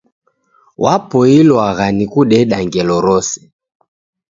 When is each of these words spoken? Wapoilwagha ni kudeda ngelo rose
Wapoilwagha 0.83 1.85
ni 1.97 2.05
kudeda 2.11 2.57
ngelo 2.67 2.95
rose 3.05 3.39